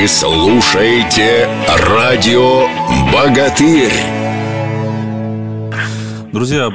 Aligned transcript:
Вы 0.00 0.08
слушаете 0.08 1.46
радио 1.68 2.66
«Богатырь». 3.12 4.19
Друзья, 6.32 6.70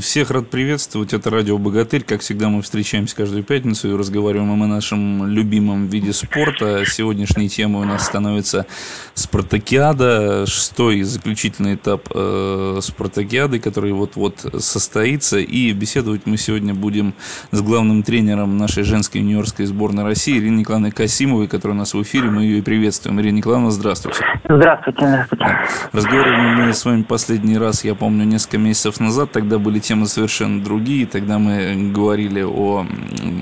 всех 0.00 0.30
рад 0.30 0.48
приветствовать. 0.48 1.12
Это 1.12 1.30
радио 1.30 1.58
«Богатырь». 1.58 2.04
Как 2.04 2.20
всегда, 2.20 2.48
мы 2.48 2.62
встречаемся 2.62 3.16
каждую 3.16 3.42
пятницу 3.42 3.90
и 3.90 3.96
разговариваем 3.96 4.62
о 4.62 4.66
нашем 4.68 5.26
любимом 5.26 5.88
виде 5.88 6.12
спорта. 6.12 6.84
Сегодняшней 6.86 7.48
темой 7.48 7.82
у 7.82 7.84
нас 7.84 8.06
становится 8.06 8.66
спартакиада, 9.14 10.46
шестой 10.46 11.02
заключительный 11.02 11.74
этап 11.74 12.06
э, 12.14 12.78
спартакиады, 12.80 13.58
который 13.58 13.90
вот-вот 13.90 14.46
состоится. 14.58 15.38
И 15.38 15.72
беседовать 15.72 16.26
мы 16.26 16.36
сегодня 16.36 16.72
будем 16.72 17.14
с 17.50 17.60
главным 17.60 18.04
тренером 18.04 18.58
нашей 18.58 18.84
женской 18.84 19.22
юниорской 19.22 19.66
сборной 19.66 20.04
России 20.04 20.38
Ириной 20.38 20.60
Николаевной 20.60 20.92
Касимовой, 20.92 21.48
которая 21.48 21.74
у 21.74 21.78
нас 21.80 21.94
в 21.94 22.02
эфире. 22.02 22.30
Мы 22.30 22.44
ее 22.44 22.58
и 22.58 22.62
приветствуем. 22.62 23.20
Ирина 23.20 23.38
Николаевна, 23.38 23.72
здравствуйте. 23.72 24.20
Здравствуйте. 24.44 25.04
Здравствуйте. 25.04 25.46
Разговаривали 25.90 26.66
мы 26.66 26.72
с 26.72 26.84
вами 26.84 27.02
последний 27.02 27.58
раз, 27.58 27.82
я 27.82 27.96
помню, 27.96 28.24
несколько 28.24 28.51
несколько 28.52 28.58
месяцев 28.58 29.00
назад, 29.00 29.32
тогда 29.32 29.58
были 29.58 29.78
темы 29.78 30.06
совершенно 30.06 30.62
другие, 30.62 31.06
тогда 31.06 31.38
мы 31.38 31.90
говорили 31.92 32.42
о 32.42 32.86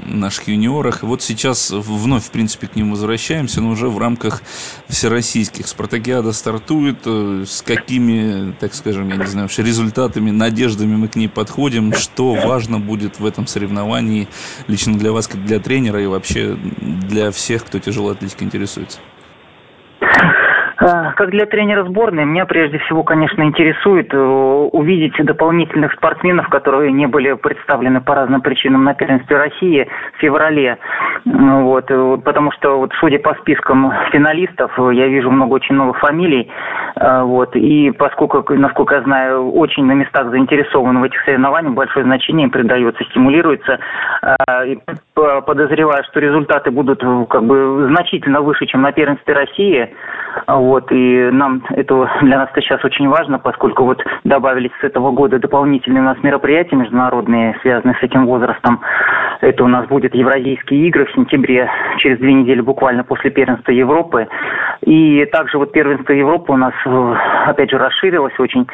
наших 0.07 0.49
юниорах. 0.49 1.03
Вот 1.03 1.23
сейчас 1.23 1.71
вновь, 1.71 2.25
в 2.25 2.31
принципе, 2.31 2.69
к 2.69 2.77
ним 2.77 2.91
возвращаемся, 2.91 3.61
но 3.61 3.71
уже 3.71 3.89
в 3.89 3.99
рамках 3.99 4.43
всероссийских. 4.89 5.67
Спартакиада 5.67 6.33
стартует, 6.33 6.99
э, 7.07 7.45
с 7.47 7.63
какими, 7.63 8.53
так 8.53 8.75
скажем, 8.75 9.09
я 9.09 9.17
не 9.17 9.27
знаю, 9.27 9.49
результатами, 9.59 10.31
надеждами 10.31 10.97
мы 10.97 11.09
к 11.09 11.17
ней 11.17 11.29
подходим, 11.29 11.93
что 11.95 12.35
важно 12.35 12.79
будет 12.79 13.19
в 13.19 13.27
этом 13.27 13.47
соревновании 13.47 14.29
лично 14.69 14.97
для 14.99 15.13
вас, 15.13 15.27
как 15.27 15.45
для 15.45 15.59
тренера 15.59 16.03
и 16.03 16.07
вообще 16.07 16.57
для 16.57 17.31
всех, 17.31 17.65
кто 17.65 17.79
тяжелой 17.79 18.13
атлетикой 18.13 18.47
интересуется? 18.47 18.99
А, 20.83 21.13
как 21.13 21.29
для 21.29 21.45
тренера 21.45 21.85
сборной, 21.85 22.25
меня 22.25 22.47
прежде 22.47 22.79
всего, 22.79 23.03
конечно, 23.03 23.43
интересует 23.43 24.15
э, 24.15 24.17
увидеть 24.17 25.13
дополнительных 25.23 25.93
спортсменов, 25.93 26.49
которые 26.49 26.91
не 26.91 27.07
были 27.07 27.35
представлены 27.35 28.01
по 28.01 28.15
разным 28.15 28.41
причинам 28.41 28.85
на 28.85 28.95
первенстве 28.95 29.37
России 29.37 29.87
в 30.15 30.21
феврале. 30.21 30.79
Вот, 31.27 31.85
э, 31.91 32.19
потому 32.25 32.51
что, 32.53 32.79
вот, 32.79 32.93
судя 32.99 33.19
по 33.19 33.35
спискам 33.35 33.93
финалистов, 34.11 34.73
я 34.79 35.07
вижу 35.09 35.31
много 35.31 35.53
очень 35.53 35.75
новых 35.75 35.99
фамилий. 35.99 36.51
Вот, 36.97 37.55
и 37.57 37.91
поскольку, 37.93 38.43
насколько 38.55 38.97
я 38.97 39.03
знаю, 39.03 39.53
очень 39.53 39.85
на 39.85 39.93
местах 39.93 40.31
заинтересованы 40.31 41.01
в 41.01 41.05
этих 41.05 41.21
соревнованиях, 41.25 41.75
большое 41.75 42.05
значение 42.05 42.45
им 42.45 42.51
придается, 42.51 43.05
стимулируется. 43.05 43.79
Подозреваю, 45.15 46.03
что 46.05 46.21
результаты 46.21 46.71
будут 46.71 47.01
как 47.29 47.45
бы 47.45 47.87
значительно 47.91 48.41
выше, 48.41 48.67
чем 48.67 48.83
на 48.83 48.93
первенстве 48.93 49.35
России. 49.35 49.91
Вот, 50.47 50.70
и 50.91 51.31
нам 51.31 51.63
это 51.71 52.11
для 52.23 52.39
нас 52.39 52.51
это 52.51 52.61
сейчас 52.61 52.85
очень 52.85 53.09
важно, 53.09 53.39
поскольку 53.39 53.85
вот 53.85 54.03
добавились 54.25 54.71
с 54.81 54.85
этого 54.85 55.11
года 55.11 55.39
дополнительные 55.39 56.03
у 56.03 56.05
нас 56.05 56.23
мероприятия 56.23 56.77
международные, 56.77 57.57
связанные 57.63 57.97
с 57.97 58.03
этим 58.03 58.27
возрастом. 58.27 58.81
Это 59.41 59.65
у 59.65 59.69
нас 59.69 59.87
будет 59.87 60.15
Евразийские 60.15 60.89
игры 60.89 61.07
в 61.07 61.13
сентябре, 61.13 61.71
через 61.99 62.19
две 62.19 62.33
недели 62.35 62.61
буквально 62.61 63.05
после 63.05 63.31
первенства 63.31 63.73
Европы. 63.73 64.29
И 64.83 65.25
также 65.27 65.59
вот 65.59 65.73
первенство 65.73 66.13
Европы 66.13 66.53
у 66.53 66.57
нас, 66.57 66.75
опять 67.47 67.71
же, 67.71 67.79
расширилось 67.79 68.39
очень. 68.39 68.67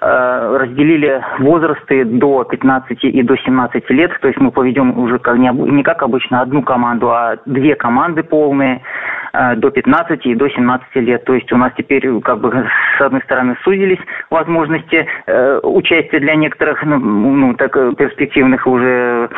Э, 0.00 0.56
разделили 0.58 1.22
возрасты 1.38 2.04
до 2.04 2.44
15 2.44 3.04
и 3.04 3.22
до 3.22 3.36
17 3.36 3.90
лет. 3.90 4.12
То 4.20 4.28
есть 4.28 4.40
мы 4.40 4.50
поведем 4.50 4.98
уже 4.98 5.18
как 5.18 5.36
не 5.36 5.82
как 5.82 6.02
обычно 6.02 6.40
одну 6.40 6.62
команду, 6.62 7.10
а 7.10 7.36
две 7.46 7.74
команды 7.74 8.22
полные. 8.22 8.82
Э, 9.34 9.56
до 9.56 9.70
15 9.70 10.26
и 10.26 10.34
до 10.36 10.48
17 10.48 10.94
лет. 10.96 11.24
То 11.24 11.34
есть 11.34 11.52
у 11.52 11.56
нас 11.56 11.72
теперь 11.76 12.08
как 12.20 12.38
бы 12.38 12.50
с 12.96 13.00
одной 13.00 13.20
стороны 13.22 13.56
сузились 13.64 13.98
возможности 14.30 15.06
э, 15.26 15.60
участия 15.62 16.20
для 16.20 16.36
некоторых 16.36 16.84
ну, 16.84 16.98
ну 16.98 17.54
так 17.54 17.76
э, 17.76 17.92
перспективных 17.96 18.66
уже 18.66 19.28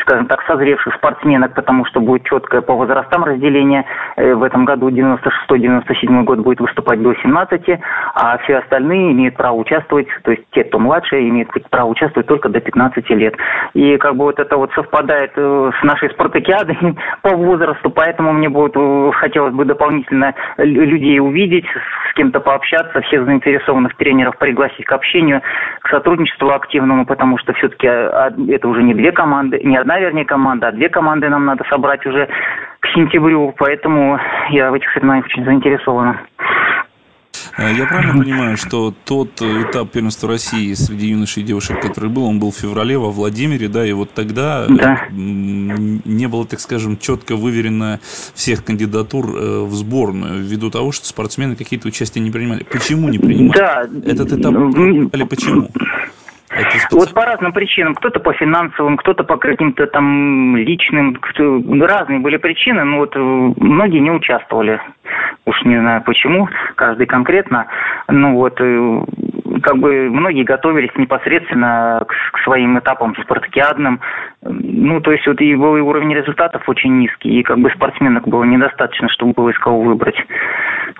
скажем 0.00 0.26
так 0.26 0.42
созревших 0.46 0.94
спортсменок, 0.94 1.54
потому 1.54 1.84
что 1.86 2.00
будет 2.00 2.24
четкое 2.24 2.62
по 2.62 2.74
возрастам 2.74 3.24
разделение. 3.24 3.84
В 4.16 4.42
этом 4.42 4.64
году 4.64 4.88
96-97 4.88 6.24
год 6.24 6.38
будет 6.40 6.60
выступать 6.60 7.02
до 7.02 7.14
17, 7.14 7.80
а 8.14 8.38
все 8.38 8.58
остальные 8.58 9.12
имеют 9.12 9.36
право 9.36 9.56
участвовать, 9.56 10.06
то 10.22 10.30
есть 10.30 10.44
те, 10.52 10.64
кто 10.64 10.78
младше, 10.78 11.20
имеют 11.28 11.50
право 11.70 11.88
участвовать 11.88 12.26
только 12.26 12.48
до 12.48 12.60
15 12.60 13.08
лет. 13.10 13.34
И 13.74 13.96
как 13.98 14.16
бы 14.16 14.24
вот 14.24 14.38
это 14.38 14.56
вот 14.56 14.72
совпадает 14.72 15.32
с 15.34 15.82
нашей 15.82 16.10
спартакиадой 16.10 16.78
по 17.22 17.30
возрасту, 17.36 17.90
поэтому 17.90 18.32
мне 18.32 18.48
будет 18.48 18.76
хотелось 19.12 19.54
бы 19.54 19.64
дополнительно 19.64 20.34
людей 20.58 21.18
увидеть, 21.20 21.66
с 22.10 22.14
кем-то 22.14 22.40
пообщаться, 22.40 23.00
всех 23.02 23.24
заинтересованных 23.24 23.96
тренеров 23.96 24.36
пригласить 24.38 24.84
к 24.86 24.92
общению, 24.92 25.42
к 25.82 25.88
сотрудничеству 25.88 26.50
активному, 26.50 27.06
потому 27.06 27.38
что 27.38 27.52
все-таки 27.54 27.86
а, 27.86 28.32
это 28.48 28.68
уже 28.68 28.82
не 28.82 28.94
две 28.94 29.12
команды, 29.12 29.60
не 29.64 29.76
одна, 29.76 29.98
вернее, 29.98 30.24
команда, 30.24 30.68
а 30.68 30.72
две 30.72 30.88
команды 30.88 31.28
нам 31.28 31.44
надо 31.44 31.64
собрать 31.68 32.04
уже 32.06 32.28
к 32.80 32.86
сентябрю, 32.88 33.54
поэтому 33.58 34.18
я 34.50 34.70
в 34.70 34.74
этих 34.74 34.90
соревнованиях 34.92 35.26
очень 35.26 35.44
заинтересована. 35.44 36.20
Э, 37.56 37.72
я 37.72 37.86
правильно 37.86 38.22
понимаю, 38.22 38.56
что 38.56 38.92
тот 39.04 39.40
э, 39.40 39.62
этап 39.62 39.90
первенства 39.90 40.28
России 40.28 40.72
среди 40.74 41.08
юношей 41.08 41.42
и 41.42 41.46
девушек, 41.46 41.80
который 41.80 42.10
был, 42.10 42.24
он 42.24 42.40
был 42.40 42.50
в 42.50 42.56
феврале 42.56 42.98
во 42.98 43.10
Владимире, 43.10 43.68
да, 43.68 43.86
и 43.86 43.92
вот 43.92 44.12
тогда 44.12 44.66
да. 44.68 45.06
не 45.10 46.26
было, 46.26 46.46
так 46.46 46.60
скажем, 46.60 46.98
четко 46.98 47.36
выверено 47.36 48.00
всех 48.34 48.64
кандидатур 48.64 49.26
э, 49.26 49.64
в 49.64 49.72
сборную, 49.74 50.42
ввиду 50.42 50.70
того, 50.70 50.92
что 50.92 51.06
спортсмены 51.06 51.56
какие-то 51.56 51.88
участия 51.88 52.20
не 52.20 52.30
принимали. 52.30 52.64
Почему 52.64 53.08
не 53.08 53.18
принимали? 53.18 53.58
Да. 53.58 53.88
Этот 54.04 54.32
этап 54.32 54.54
или 54.54 55.24
почему? 55.24 55.68
Вот 56.92 57.12
по 57.12 57.24
разным 57.24 57.52
причинам. 57.52 57.94
Кто-то 57.94 58.20
по 58.20 58.32
финансовым, 58.32 58.96
кто-то 58.96 59.24
по 59.24 59.36
каким-то 59.36 59.86
там 59.86 60.56
личным. 60.56 61.18
Разные 61.82 62.20
были 62.20 62.36
причины, 62.36 62.84
но 62.84 62.98
вот 62.98 63.14
многие 63.16 63.98
не 63.98 64.10
участвовали. 64.10 64.80
Уж 65.46 65.62
не 65.64 65.78
знаю 65.78 66.02
почему, 66.02 66.48
каждый 66.74 67.06
конкретно. 67.06 67.66
Ну 68.08 68.34
вот, 68.34 68.58
э, 68.60 69.00
как 69.62 69.76
бы 69.76 70.08
многие 70.08 70.42
готовились 70.42 70.94
непосредственно 70.96 72.02
к, 72.08 72.12
к 72.32 72.38
своим 72.44 72.78
этапам 72.78 73.14
спартакиадным. 73.16 74.00
Ну, 74.42 75.00
то 75.00 75.12
есть 75.12 75.26
вот 75.26 75.40
и 75.40 75.54
был 75.54 75.76
и 75.76 75.80
уровень 75.80 76.14
результатов 76.14 76.66
очень 76.66 76.98
низкий, 76.98 77.40
и 77.40 77.42
как 77.42 77.58
бы 77.58 77.70
спортсменок 77.70 78.26
было 78.26 78.44
недостаточно, 78.44 79.08
чтобы 79.10 79.32
было 79.32 79.50
из 79.50 79.58
кого 79.58 79.82
выбрать. 79.82 80.16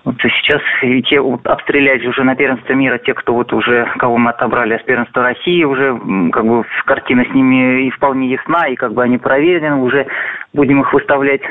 Вот 0.05 0.17
сейчас 0.21 0.61
и 0.83 1.03
те 1.03 1.21
вот, 1.21 1.47
обстрелять 1.47 2.05
уже 2.05 2.23
на 2.25 2.35
первенство 2.37 2.75
мира, 2.75 2.99
те, 2.99 3.15
кто 3.15 3.33
вот 3.33 3.53
уже, 3.55 3.87
кого 3.99 4.19
мы 4.19 4.31
отобрали 4.31 4.77
с 4.77 4.83
первенства 4.83 5.23
России, 5.23 5.65
уже 5.65 5.99
как 6.33 6.45
бы 6.45 6.65
картина 6.85 7.25
с 7.25 7.35
ними 7.35 7.87
и 7.87 7.91
вполне 7.91 8.29
ясна, 8.29 8.69
и 8.69 8.77
как 8.77 8.93
бы 8.93 9.03
они 9.03 9.17
проверены, 9.17 9.77
уже 9.77 10.07
будем 10.53 10.83
их 10.83 10.93
выставлять 10.93 11.43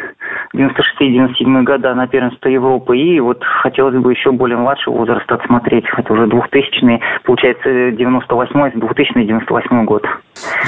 96-97 0.53 1.63
года 1.63 1.93
на 1.95 2.07
первенство 2.07 2.49
Европы. 2.49 2.97
И 2.97 3.19
вот 3.19 3.43
хотелось 3.43 3.95
бы 3.95 4.11
еще 4.11 4.31
более 4.31 4.57
младшего 4.57 4.97
возраста 4.97 5.35
отсмотреть. 5.35 5.85
Это 5.97 6.13
уже 6.13 6.27
2000 6.27 7.01
получается 7.23 7.91
98 7.91 8.79
2000 8.79 9.13
98 9.13 9.85
год. 9.85 10.05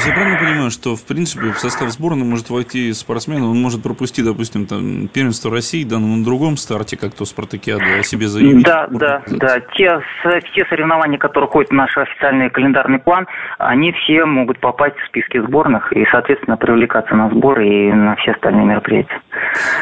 Я 0.07 0.13
правильно 0.13 0.37
понимаю, 0.37 0.71
что 0.71 0.95
в 0.95 1.05
принципе 1.05 1.51
в 1.51 1.57
состав 1.57 1.89
сборной 1.89 2.25
может 2.25 2.49
войти 2.49 2.93
спортсмен, 2.93 3.43
он 3.43 3.61
может 3.61 3.83
пропустить, 3.83 4.25
допустим, 4.25 4.65
там 4.65 5.07
первенство 5.07 5.51
России, 5.51 5.83
да, 5.83 5.99
на 5.99 6.23
другом 6.23 6.57
старте, 6.57 6.97
как 6.97 7.13
то 7.13 7.25
Спартакиада, 7.25 7.99
о 7.99 8.03
себе 8.03 8.27
заявить? 8.27 8.65
Да, 8.65 8.87
да, 8.89 9.21
да. 9.27 9.59
Те, 9.75 10.01
те 10.53 10.65
соревнования, 10.69 11.17
которые 11.17 11.49
ходят 11.49 11.71
в 11.71 11.73
наш 11.73 11.97
официальный 11.97 12.49
календарный 12.49 12.99
план, 12.99 13.27
они 13.57 13.91
все 13.93 14.25
могут 14.25 14.59
попасть 14.59 14.97
в 14.97 15.07
списки 15.07 15.39
сборных 15.39 15.91
и, 15.93 16.05
соответственно, 16.11 16.57
привлекаться 16.57 17.15
на 17.15 17.29
сборы 17.29 17.67
и 17.67 17.91
на 17.91 18.15
все 18.17 18.31
остальные 18.31 18.65
мероприятия. 18.65 19.21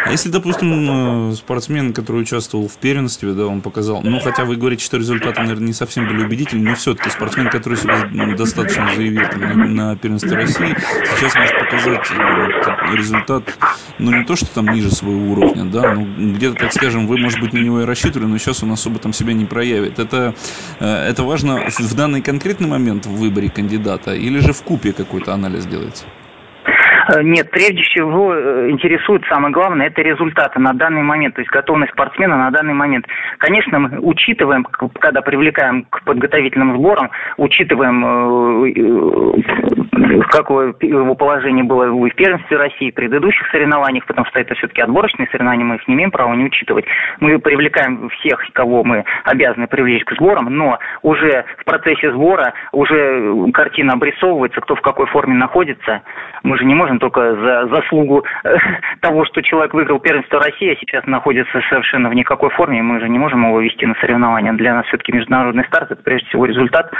А 0.05 0.11
если, 0.11 0.29
допустим, 0.29 1.31
э, 1.31 1.35
спортсмен, 1.35 1.93
который 1.93 2.21
участвовал 2.21 2.67
в 2.67 2.77
первенстве, 2.77 3.33
да, 3.33 3.47
он 3.47 3.61
показал, 3.61 4.01
ну, 4.03 4.19
хотя 4.19 4.43
вы 4.43 4.57
говорите, 4.57 4.83
что 4.83 4.97
результаты, 4.97 5.41
наверное, 5.41 5.67
не 5.67 5.73
совсем 5.73 6.07
были 6.07 6.23
убедительны, 6.25 6.71
но 6.71 6.75
все-таки 6.75 7.09
спортсмен, 7.09 7.49
который 7.49 7.77
себя 7.77 8.09
достаточно 8.35 8.93
заявил 8.95 9.27
там, 9.29 9.41
на, 9.41 9.67
на 9.67 9.95
первенстве 9.95 10.35
России, 10.35 10.75
сейчас 11.15 11.35
может 11.35 11.57
показать 11.57 12.11
э, 12.11 12.95
результат, 12.95 13.57
ну, 13.97 14.11
не 14.11 14.25
то, 14.25 14.35
что 14.35 14.47
там 14.47 14.67
ниже 14.67 14.91
своего 14.91 15.31
уровня, 15.31 15.65
да, 15.65 15.93
ну, 15.93 16.33
где-то, 16.33 16.55
так 16.55 16.73
скажем, 16.73 17.07
вы, 17.07 17.17
может 17.17 17.39
быть, 17.39 17.53
на 17.53 17.59
него 17.59 17.81
и 17.81 17.85
рассчитывали, 17.85 18.27
но 18.27 18.37
сейчас 18.37 18.61
он 18.63 18.71
особо 18.71 18.99
там 18.99 19.13
себя 19.13 19.33
не 19.33 19.45
проявит. 19.45 19.99
Это, 19.99 20.35
э, 20.79 20.85
это 20.85 21.23
важно 21.23 21.69
в 21.69 21.95
данный 21.95 22.21
конкретный 22.21 22.67
момент 22.67 23.05
в 23.05 23.15
выборе 23.15 23.49
кандидата 23.49 24.13
или 24.13 24.39
же 24.39 24.51
в 24.51 24.63
купе 24.63 24.91
какой-то 24.91 25.33
анализ 25.33 25.65
делается? 25.65 26.05
Э, 27.07 27.21
нет, 27.21 27.49
прежде 27.51 27.81
всего 27.83 28.33
э, 28.33 28.69
интересует 28.69 29.23
самое 29.29 29.53
главное, 29.53 29.87
это 29.87 30.01
результаты 30.01 30.59
на 30.59 30.73
данный 30.73 31.03
момент, 31.03 31.35
то 31.35 31.41
есть 31.41 31.51
готовность 31.51 31.91
спортсмена 31.93 32.37
на 32.37 32.51
данный 32.51 32.73
момент. 32.73 33.05
Конечно, 33.39 33.79
мы 33.79 33.99
учитываем, 33.99 34.63
когда 34.63 35.21
привлекаем 35.21 35.85
к 35.89 36.03
подготовительным 36.03 36.77
сборам, 36.77 37.09
учитываем, 37.37 38.65
э, 38.65 39.82
какое 40.29 40.73
его 40.81 41.15
положение 41.15 41.63
было 41.63 41.85
в 41.87 42.09
первенстве 42.15 42.57
России, 42.57 42.91
в 42.91 42.93
предыдущих 42.93 43.47
соревнованиях, 43.51 44.05
потому 44.05 44.25
что 44.27 44.39
это 44.39 44.55
все-таки 44.55 44.81
отборочные 44.81 45.27
соревнования, 45.31 45.65
мы 45.65 45.75
их 45.75 45.87
не 45.87 45.95
имеем 45.95 46.11
права 46.11 46.33
не 46.33 46.45
учитывать. 46.45 46.85
Мы 47.19 47.39
привлекаем 47.39 48.09
всех, 48.09 48.43
кого 48.53 48.83
мы 48.83 49.03
обязаны 49.23 49.67
привлечь 49.67 50.03
к 50.05 50.13
сборам, 50.13 50.45
но 50.45 50.79
уже 51.01 51.45
в 51.57 51.65
процессе 51.65 52.11
сбора 52.11 52.53
уже 52.71 53.51
картина 53.53 53.93
обрисовывается, 53.93 54.61
кто 54.61 54.75
в 54.75 54.81
какой 54.81 55.05
форме 55.07 55.35
находится. 55.35 56.01
Мы 56.43 56.57
же 56.57 56.65
не 56.65 56.75
можем 56.75 56.99
только 56.99 57.35
за 57.35 57.67
заслугу 57.67 58.25
э, 58.43 58.55
того, 59.01 59.25
что 59.25 59.41
человек 59.41 59.73
выиграл 59.73 59.99
первенство 59.99 60.39
России, 60.39 60.73
а 60.73 60.79
сейчас 60.79 61.05
находится 61.05 61.61
совершенно 61.69 62.09
в 62.09 62.13
никакой 62.13 62.49
форме, 62.51 62.81
мы 62.81 62.99
же 62.99 63.09
не 63.09 63.19
можем 63.19 63.45
его 63.45 63.59
вести 63.61 63.85
на 63.85 63.95
соревнования. 63.95 64.53
Для 64.53 64.73
нас 64.73 64.85
все-таки 64.87 65.11
международный 65.11 65.65
старт– 65.65 65.91
это 65.91 66.01
прежде 66.01 66.27
всего 66.27 66.45
результат 66.45 66.91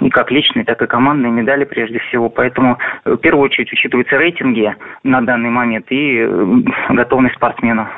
и 0.00 0.10
как 0.10 0.30
личные, 0.30 0.64
так 0.64 0.80
и 0.82 0.86
командные 0.86 1.32
медали 1.32 1.64
прежде 1.64 1.98
всего. 2.00 2.28
Поэтому 2.28 2.78
э, 3.04 3.12
в 3.12 3.16
первую 3.16 3.44
очередь 3.44 3.72
учитываются 3.72 4.16
рейтинги 4.16 4.74
на 5.02 5.20
данный 5.20 5.50
момент 5.50 5.86
и 5.90 6.18
э, 6.18 6.62
готовность 6.90 7.36
спортсмена 7.36 7.90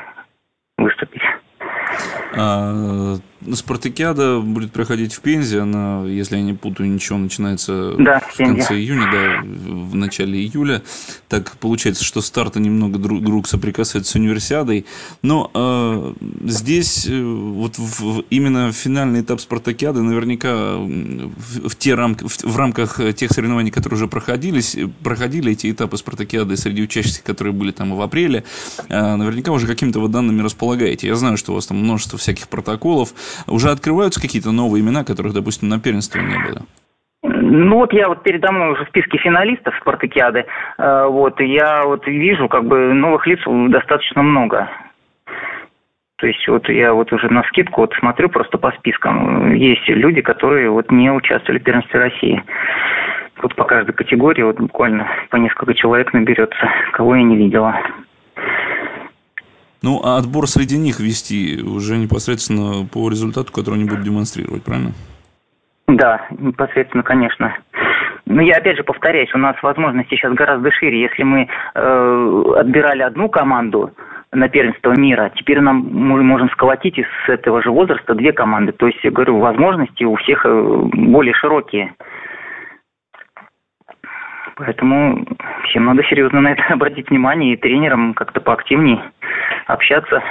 выступить. 0.76 1.22
Спартакиада 3.54 4.40
будет 4.40 4.72
проходить 4.72 5.14
в 5.14 5.20
Пензе. 5.20 5.60
Она, 5.60 6.04
если 6.04 6.36
я 6.36 6.42
не 6.42 6.54
путаю, 6.54 6.90
ничего 6.90 7.18
начинается 7.18 7.94
да, 7.98 8.20
в 8.20 8.36
конце 8.36 8.74
июня, 8.74 9.10
да, 9.12 9.42
в 9.42 9.94
начале 9.94 10.40
июля. 10.40 10.82
Так 11.28 11.56
получается, 11.58 12.04
что 12.04 12.20
старты 12.20 12.58
немного 12.60 12.98
друг, 12.98 13.22
друг 13.22 13.46
соприкасаются 13.46 14.12
с 14.12 14.14
универсиадой. 14.16 14.86
Но 15.22 15.50
э, 15.54 16.14
здесь 16.44 17.06
э, 17.06 17.22
вот 17.22 17.78
в, 17.78 18.24
именно 18.30 18.72
финальный 18.72 19.20
этап 19.20 19.40
Спартакиады 19.40 20.02
наверняка 20.02 20.76
в, 20.76 21.68
в, 21.68 21.76
те 21.76 21.94
рамки, 21.94 22.24
в, 22.24 22.42
в 22.42 22.56
рамках 22.56 23.00
тех 23.14 23.30
соревнований, 23.30 23.70
которые 23.70 23.96
уже 23.96 24.08
проходились, 24.08 24.76
проходили 25.02 25.52
эти 25.52 25.70
этапы 25.70 25.96
Спартакиады 25.96 26.56
среди 26.56 26.82
учащихся, 26.82 27.22
которые 27.22 27.52
были 27.52 27.70
там 27.70 27.94
в 27.94 28.02
апреле, 28.02 28.44
э, 28.88 29.16
наверняка 29.16 29.52
уже 29.52 29.68
какими-то 29.68 30.00
вот 30.00 30.10
данными 30.10 30.42
располагаете. 30.42 31.06
Я 31.06 31.14
знаю, 31.14 31.36
что 31.36 31.52
у 31.52 31.54
вас 31.54 31.66
там 31.66 31.78
множество 31.78 32.18
всяких 32.18 32.48
протоколов 32.48 33.14
уже 33.46 33.70
открываются 33.70 34.20
какие-то 34.20 34.52
новые 34.52 34.82
имена, 34.82 35.04
которых, 35.04 35.34
допустим, 35.34 35.68
на 35.68 35.80
первенстве 35.80 36.22
не 36.22 36.36
было? 36.36 36.62
Ну 37.22 37.76
вот 37.76 37.92
я 37.92 38.08
вот 38.08 38.22
передо 38.22 38.52
мной 38.52 38.72
уже 38.72 38.84
в 38.84 38.88
списке 38.88 39.18
финалистов 39.18 39.74
Спартакиады, 39.80 40.46
э, 40.78 41.06
вот, 41.08 41.40
и 41.40 41.46
я 41.46 41.82
вот 41.84 42.06
вижу 42.06 42.48
как 42.48 42.64
бы 42.64 42.94
новых 42.94 43.26
лиц 43.26 43.40
достаточно 43.70 44.22
много. 44.22 44.68
То 46.18 46.26
есть 46.26 46.46
вот 46.48 46.68
я 46.68 46.92
вот 46.92 47.12
уже 47.12 47.32
на 47.32 47.44
скидку 47.44 47.82
вот 47.82 47.94
смотрю 47.94 48.28
просто 48.28 48.58
по 48.58 48.72
спискам. 48.72 49.54
Есть 49.54 49.88
люди, 49.88 50.20
которые 50.20 50.68
вот 50.68 50.90
не 50.90 51.10
участвовали 51.10 51.60
в 51.60 51.62
первенстве 51.62 52.00
России. 52.00 52.42
Вот 53.40 53.54
по 53.54 53.64
каждой 53.64 53.92
категории 53.92 54.42
вот 54.42 54.58
буквально 54.58 55.08
по 55.30 55.36
несколько 55.36 55.74
человек 55.74 56.12
наберется, 56.12 56.68
кого 56.92 57.14
я 57.14 57.22
не 57.22 57.36
видела. 57.36 57.80
Ну, 59.82 60.00
а 60.02 60.18
отбор 60.18 60.48
среди 60.48 60.76
них 60.76 60.98
вести 60.98 61.62
уже 61.62 61.96
непосредственно 61.98 62.86
по 62.86 63.08
результату, 63.08 63.52
который 63.52 63.76
они 63.76 63.84
будут 63.84 64.02
демонстрировать, 64.02 64.64
правильно? 64.64 64.92
Да, 65.86 66.26
непосредственно, 66.30 67.02
конечно. 67.02 67.56
Но 68.26 68.42
я 68.42 68.56
опять 68.56 68.76
же 68.76 68.84
повторяюсь, 68.84 69.32
у 69.34 69.38
нас 69.38 69.56
возможности 69.62 70.14
сейчас 70.14 70.34
гораздо 70.34 70.70
шире. 70.70 71.00
Если 71.00 71.22
мы 71.22 71.48
э, 71.74 72.42
отбирали 72.56 73.02
одну 73.02 73.30
команду 73.30 73.92
на 74.32 74.48
первенство 74.50 74.92
мира, 74.98 75.32
теперь 75.34 75.60
нам 75.60 75.88
мы 75.90 76.22
можем 76.22 76.50
сколотить 76.50 76.98
из 76.98 77.06
этого 77.26 77.62
же 77.62 77.70
возраста 77.70 78.14
две 78.14 78.32
команды. 78.32 78.72
То 78.72 78.86
есть, 78.86 79.02
я 79.02 79.10
говорю, 79.10 79.38
возможности 79.38 80.04
у 80.04 80.16
всех 80.16 80.44
э, 80.44 80.82
более 80.92 81.32
широкие. 81.34 81.94
Поэтому 84.56 85.24
всем 85.68 85.86
надо 85.86 86.02
серьезно 86.04 86.40
на 86.40 86.52
это 86.52 86.62
обратить 86.68 87.08
внимание 87.08 87.54
и 87.54 87.56
тренерам 87.56 88.12
как-то 88.12 88.40
поактивнее 88.40 89.10
общаться 89.68 90.22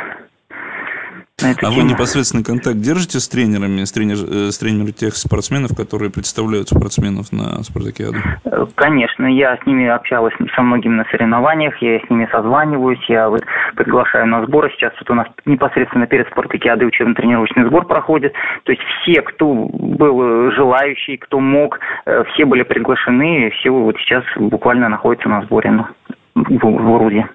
а 1.40 1.54
тему. 1.54 1.72
вы 1.76 1.84
непосредственно 1.84 2.44
контакт 2.44 2.78
держите 2.78 3.20
с 3.20 3.30
тренерами, 3.30 3.84
с, 3.84 3.92
тренер, 3.92 4.16
э, 4.16 4.50
с 4.50 4.58
тренерами 4.58 4.90
тех 4.90 5.16
спортсменов, 5.16 5.76
которые 5.78 6.12
представляют 6.12 6.70
спортсменов 6.70 7.32
на 7.32 7.62
спартакиаду? 7.62 8.18
Э, 8.46 8.66
конечно, 8.74 9.28
я 9.28 9.56
с 9.58 9.66
ними 9.68 9.88
общалась 9.88 10.34
со 10.56 10.62
многими 10.64 10.96
на 10.96 11.06
соревнованиях, 11.12 11.80
я 11.80 12.00
с 12.00 12.10
ними 12.10 12.28
созваниваюсь, 12.32 13.04
я 13.08 13.30
вот 13.30 13.44
приглашаю 13.76 14.26
на 14.26 14.44
сборы. 14.48 14.72
Сейчас 14.72 14.94
вот 15.00 15.12
у 15.12 15.14
нас 15.14 15.28
непосредственно 15.46 16.08
перед 16.08 16.28
спартакиадой 16.30 16.88
учебно-тренировочный 16.88 17.66
сбор 17.66 17.86
проходит. 17.86 18.34
То 18.64 18.72
есть 18.72 18.82
все, 19.02 19.22
кто 19.22 19.54
был 19.54 20.52
желающий, 20.54 21.18
кто 21.18 21.40
мог, 21.40 21.80
э, 22.08 22.24
все 22.34 22.46
были 22.46 22.64
приглашены, 22.64 23.52
все 23.60 23.70
вот 23.70 23.96
сейчас 23.98 24.24
буквально 24.38 24.90
находятся 24.90 25.30
на 25.30 25.44
сборе 25.44 25.70
ну, 25.70 25.86
в, 26.34 26.60
в 26.60 26.92
Уруде. 26.92 27.28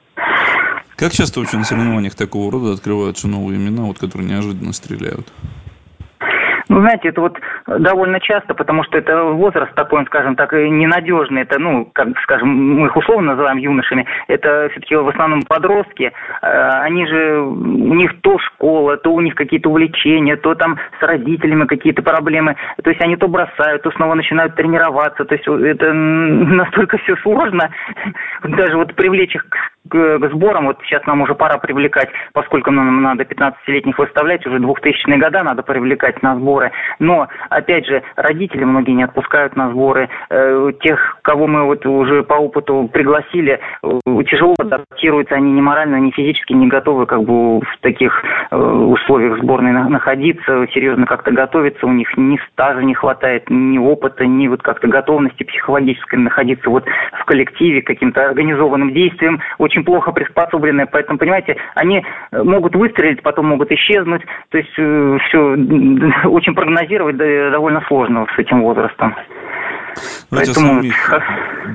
Как 1.02 1.10
часто 1.10 1.40
вообще 1.40 1.56
на 1.56 1.64
соревнованиях 1.64 2.14
такого 2.14 2.52
рода 2.52 2.74
открываются 2.74 3.26
новые 3.26 3.58
имена, 3.58 3.82
вот, 3.82 3.98
которые 3.98 4.30
неожиданно 4.30 4.72
стреляют? 4.72 5.26
Ну, 6.68 6.80
знаете, 6.80 7.08
это 7.08 7.20
вот 7.20 7.36
довольно 7.66 8.20
часто, 8.20 8.54
потому 8.54 8.84
что 8.84 8.98
это 8.98 9.24
возраст 9.24 9.74
такой, 9.74 10.06
скажем 10.06 10.36
так, 10.36 10.52
ненадежный. 10.52 11.42
Это, 11.42 11.58
ну, 11.58 11.90
как 11.92 12.16
скажем, 12.22 12.48
мы 12.48 12.86
их 12.86 12.96
условно 12.96 13.32
называем 13.32 13.58
юношами. 13.58 14.06
Это 14.28 14.68
все-таки 14.70 14.94
в 14.94 15.08
основном 15.08 15.42
подростки. 15.42 16.12
Э, 16.40 16.68
они 16.82 17.04
же, 17.08 17.40
у 17.40 17.94
них 17.94 18.12
то 18.20 18.38
школа, 18.38 18.96
то 18.96 19.12
у 19.12 19.20
них 19.20 19.34
какие-то 19.34 19.70
увлечения, 19.70 20.36
то 20.36 20.54
там 20.54 20.78
с 21.00 21.02
родителями 21.02 21.66
какие-то 21.66 22.02
проблемы. 22.02 22.54
То 22.82 22.90
есть 22.90 23.02
они 23.02 23.16
то 23.16 23.26
бросают, 23.26 23.82
то 23.82 23.90
снова 23.90 24.14
начинают 24.14 24.54
тренироваться. 24.54 25.24
То 25.24 25.34
есть 25.34 25.48
это 25.48 25.92
настолько 25.92 26.96
все 26.98 27.16
сложно. 27.16 27.70
Даже 28.44 28.76
вот 28.76 28.94
привлечь 28.94 29.34
их 29.34 29.44
к, 29.88 30.18
к 30.18 30.30
сборам, 30.30 30.66
вот 30.66 30.78
сейчас 30.84 31.04
нам 31.06 31.22
уже 31.22 31.34
пора 31.34 31.58
привлекать, 31.58 32.08
поскольку 32.32 32.70
нам 32.70 33.02
надо 33.02 33.24
15-летних 33.24 33.98
выставлять, 33.98 34.46
уже 34.46 34.58
2000-е 34.58 35.18
года 35.18 35.42
надо 35.42 35.62
привлекать 35.62 36.22
на 36.22 36.36
сборы. 36.36 36.72
Но, 36.98 37.28
опять 37.50 37.86
же, 37.86 38.02
родители 38.16 38.64
многие 38.64 38.92
не 38.92 39.04
отпускают 39.04 39.56
на 39.56 39.70
сборы. 39.70 40.08
Э, 40.30 40.72
тех, 40.80 41.18
кого 41.22 41.46
мы 41.46 41.64
вот 41.64 41.84
уже 41.86 42.22
по 42.22 42.34
опыту 42.34 42.88
пригласили, 42.92 43.60
э, 43.82 43.98
тяжело 44.30 44.54
адаптируются, 44.58 45.34
они 45.34 45.52
ни 45.52 45.60
морально, 45.60 45.96
ни 45.96 46.10
физически 46.10 46.52
не 46.52 46.68
готовы 46.68 47.06
как 47.06 47.22
бы 47.22 47.60
в 47.60 47.78
таких 47.80 48.12
э, 48.50 48.56
условиях 48.56 49.38
сборной 49.38 49.72
находиться, 49.72 50.66
серьезно 50.72 51.06
как-то 51.06 51.32
готовиться, 51.32 51.86
у 51.86 51.92
них 51.92 52.16
ни 52.16 52.38
стажа 52.52 52.82
не 52.82 52.94
хватает, 52.94 53.44
ни 53.48 53.78
опыта, 53.78 54.26
ни 54.26 54.48
вот 54.48 54.62
как-то 54.62 54.88
готовности 54.88 55.42
психологической 55.42 56.18
находиться 56.18 56.70
вот 56.70 56.84
в 57.20 57.24
коллективе, 57.24 57.82
каким-то 57.82 58.24
организованным 58.24 58.92
действием, 58.92 59.40
очень 59.58 59.71
плохо 59.80 60.12
приспособленные, 60.12 60.86
поэтому, 60.86 61.18
понимаете, 61.18 61.56
они 61.74 62.04
э, 62.30 62.42
могут 62.42 62.76
выстрелить, 62.76 63.22
потом 63.22 63.46
могут 63.46 63.70
исчезнуть, 63.72 64.22
то 64.50 64.58
есть 64.58 64.72
э, 64.78 65.18
все 65.28 65.38
очень 66.28 66.54
прогнозировать 66.54 67.16
довольно 67.16 67.82
сложно 67.88 68.26
с 68.34 68.38
этим 68.38 68.62
возрастом. 68.62 69.14
Давайте 70.30 70.52
Поэтому... 70.54 70.78
о 70.78 70.82
самих, 70.82 71.10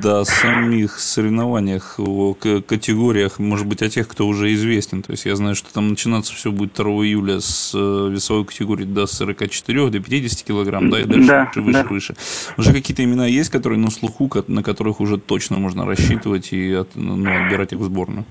да, 0.02 0.26
самих 0.26 1.00
соревнованиях, 1.00 1.96
о 2.00 2.34
категориях, 2.34 3.40
может 3.40 3.68
быть, 3.68 3.82
о 3.82 3.90
тех, 3.90 4.08
кто 4.08 4.28
уже 4.28 4.54
известен. 4.54 5.04
То 5.04 5.12
есть 5.12 5.26
я 5.26 5.36
знаю, 5.36 5.56
что 5.56 5.74
там 5.74 5.90
начинаться 5.90 6.34
все 6.34 6.52
будет 6.52 6.74
2 6.74 6.86
июля 6.86 7.40
с 7.40 7.74
э, 7.76 8.10
весовой 8.12 8.46
категории 8.46 8.86
до 8.86 9.08
44, 9.08 9.90
до 9.90 10.00
50 10.00 10.48
килограмм, 10.48 10.90
да, 10.90 11.00
и 11.00 11.04
дальше 11.04 11.28
да, 11.28 11.52
выше, 11.56 11.62
выше, 11.62 11.84
да. 11.84 11.90
выше. 11.90 12.16
Уже 12.58 12.74
какие-то 12.74 13.04
имена 13.04 13.26
есть, 13.26 13.52
которые 13.52 13.80
на 13.80 13.92
слуху, 13.92 14.30
на 14.48 14.64
которых 14.64 15.00
уже 15.00 15.18
точно 15.18 15.58
можно 15.58 15.86
рассчитывать 15.86 16.54
и 16.54 16.74
от, 16.74 16.90
ну, 16.96 17.14
отбирать 17.14 17.74
их 17.74 17.80
в 17.80 17.84
сборную? 17.84 18.26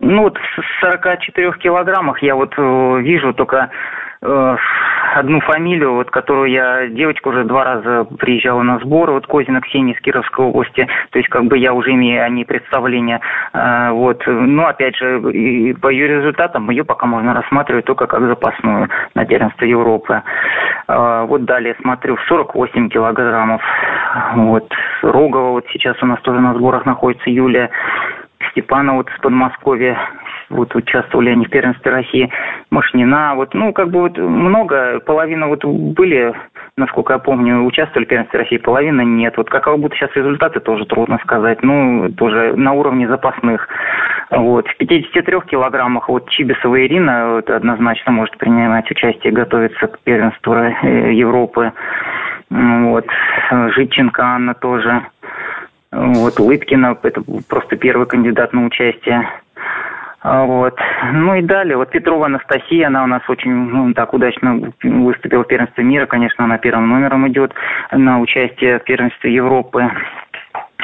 Ну, 0.00 0.22
вот 0.22 0.38
в 0.38 0.80
44 0.80 1.52
килограммах 1.54 2.22
я 2.22 2.36
вот 2.36 2.54
э, 2.56 3.00
вижу 3.00 3.34
только 3.34 3.70
э, 4.22 4.56
одну 5.18 5.40
фамилию, 5.40 5.94
вот 5.94 6.10
которую 6.10 6.50
я, 6.50 6.86
девочка 6.88 7.28
уже 7.28 7.44
два 7.44 7.64
раза 7.64 8.04
приезжала 8.18 8.62
на 8.62 8.78
сбор, 8.78 9.10
вот 9.10 9.26
Козина 9.26 9.60
Ксения 9.60 9.94
из 9.94 10.00
Кировской 10.00 10.46
области, 10.46 10.86
то 11.10 11.18
есть 11.18 11.28
как 11.28 11.44
бы 11.44 11.58
я 11.58 11.72
уже 11.74 11.92
имею 11.92 12.24
о 12.24 12.28
ней 12.28 12.44
представление, 12.44 13.20
э, 13.52 13.90
вот, 13.90 14.22
ну 14.26 14.66
опять 14.66 14.96
же, 14.96 15.20
по 15.80 15.88
ее 15.88 16.08
результатам 16.08 16.70
ее 16.70 16.84
пока 16.84 17.06
можно 17.06 17.34
рассматривать 17.34 17.84
только 17.84 18.06
как 18.06 18.22
запасную 18.22 18.88
на 19.14 19.24
первенство 19.26 19.64
Европы. 19.64 20.22
Э, 20.86 21.24
вот 21.28 21.44
далее 21.44 21.74
смотрю, 21.80 22.16
48 22.28 22.88
килограммов, 22.88 23.62
вот, 24.34 24.72
Рогова 25.02 25.50
вот 25.50 25.66
сейчас 25.72 25.96
у 26.02 26.06
нас 26.06 26.20
тоже 26.20 26.40
на 26.40 26.54
сборах 26.54 26.86
находится. 26.86 27.30
Юлия, 27.30 27.70
Степана 28.50 28.94
вот 28.94 29.08
из 29.10 29.18
Подмосковья, 29.20 29.98
вот 30.50 30.74
участвовали 30.74 31.30
они 31.30 31.46
в 31.46 31.50
первенстве 31.50 31.90
России, 31.90 32.30
Машнина, 32.70 33.34
вот, 33.34 33.54
ну, 33.54 33.72
как 33.72 33.90
бы 33.90 34.00
вот 34.00 34.18
много, 34.18 35.00
половина 35.00 35.48
вот 35.48 35.64
были 35.64 36.34
насколько 36.78 37.12
я 37.12 37.18
помню, 37.18 37.64
участвовали 37.64 38.06
в 38.06 38.08
первенстве 38.08 38.40
России, 38.40 38.56
половина 38.56 39.02
нет. 39.02 39.36
Вот 39.36 39.50
каковы 39.50 39.76
будут 39.76 39.98
сейчас 39.98 40.10
результаты, 40.14 40.60
тоже 40.60 40.86
трудно 40.86 41.18
сказать. 41.22 41.62
Ну, 41.62 42.10
тоже 42.16 42.54
на 42.56 42.72
уровне 42.72 43.06
запасных. 43.08 43.68
Вот. 44.30 44.66
В 44.68 44.76
53 44.76 45.40
килограммах 45.50 46.08
вот 46.08 46.30
Чибисова 46.30 46.80
Ирина 46.86 47.34
вот, 47.34 47.50
однозначно 47.50 48.12
может 48.12 48.36
принимать 48.38 48.90
участие, 48.90 49.32
готовиться 49.32 49.88
к 49.88 49.98
первенству 50.00 50.54
э, 50.54 51.12
Европы. 51.12 51.72
Вот. 52.50 53.06
Житченко 53.50 54.22
Анна 54.22 54.54
тоже. 54.54 55.02
Вот. 55.90 56.38
Лыткина, 56.38 56.96
это 57.02 57.22
просто 57.48 57.76
первый 57.76 58.06
кандидат 58.06 58.52
на 58.52 58.64
участие. 58.66 59.28
А, 60.20 60.44
вот. 60.44 60.76
Ну 61.12 61.34
и 61.36 61.42
далее, 61.42 61.76
вот 61.76 61.90
Петрова 61.90 62.26
Анастасия, 62.26 62.88
она 62.88 63.04
у 63.04 63.06
нас 63.06 63.22
очень 63.28 63.52
ну, 63.52 63.94
так 63.94 64.12
удачно 64.12 64.72
выступила 64.82 65.44
в 65.44 65.46
первенстве 65.46 65.84
мира, 65.84 66.06
конечно, 66.06 66.44
она 66.44 66.58
первым 66.58 66.88
номером 66.88 67.28
идет 67.28 67.52
на 67.92 68.20
участие 68.20 68.80
в 68.80 68.84
первенстве 68.84 69.32
Европы. 69.32 69.88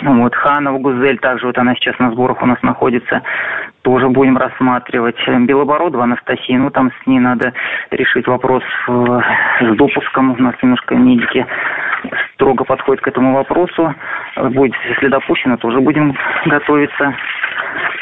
Вот 0.03 0.35
Ханова 0.35 0.79
Гузель, 0.79 1.19
также 1.19 1.47
вот 1.47 1.57
она 1.59 1.75
сейчас 1.75 1.99
на 1.99 2.11
сборах 2.11 2.43
у 2.43 2.47
нас 2.47 2.61
находится, 2.63 3.23
тоже 3.83 4.09
будем 4.09 4.37
рассматривать. 4.37 5.17
Белобородова 5.27 6.05
Анастасия, 6.05 6.59
ну 6.59 6.71
там 6.71 6.91
с 6.91 7.07
ней 7.07 7.19
надо 7.19 7.53
решить 7.91 8.27
вопрос 8.27 8.63
э, 8.89 9.21
с 9.61 9.77
допуском, 9.77 10.33
у 10.33 10.43
нас 10.43 10.55
немножко 10.63 10.95
медики 10.95 11.47
строго 12.35 12.65
подходят 12.65 13.03
к 13.03 13.09
этому 13.09 13.35
вопросу. 13.35 13.95
Будет, 14.37 14.75
если 14.89 15.09
допущено, 15.09 15.57
тоже 15.57 15.81
будем 15.81 16.17
готовиться. 16.47 17.15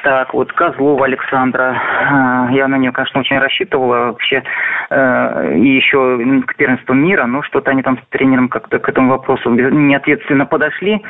Так, 0.02 0.34
вот 0.34 0.52
Козлова 0.52 1.04
Александра, 1.04 1.80
а, 2.10 2.48
я 2.50 2.66
на 2.66 2.76
нее, 2.76 2.90
конечно, 2.90 3.20
очень 3.20 3.38
рассчитывала 3.38 4.06
вообще, 4.06 4.42
э, 4.90 5.56
и 5.58 5.76
еще 5.76 6.42
к 6.44 6.56
первенству 6.56 6.92
мира, 6.92 7.24
но 7.26 7.42
что-то 7.42 7.70
они 7.70 7.82
там 7.82 7.98
с 7.98 8.08
тренером 8.08 8.48
как-то 8.48 8.80
к 8.80 8.88
этому 8.88 9.10
вопросу 9.10 9.50
неответственно 9.50 10.44
подошли, 10.44 11.00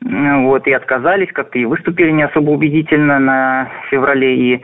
вот, 0.00 0.66
и 0.66 0.72
отказались 0.72 1.30
как-то, 1.32 1.58
и 1.58 1.66
выступили 1.66 2.10
не 2.10 2.22
особо 2.22 2.50
убедительно 2.50 3.18
на 3.18 3.68
феврале, 3.90 4.36
и 4.36 4.54
э, 4.54 4.60